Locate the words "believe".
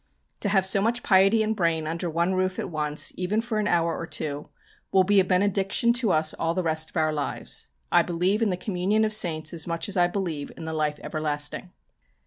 8.01-8.41, 10.07-10.51